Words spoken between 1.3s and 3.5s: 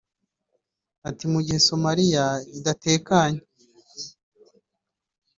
“Mu gihe Somalia idatekanye